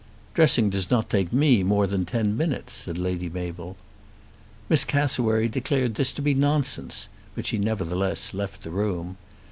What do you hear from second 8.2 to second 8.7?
left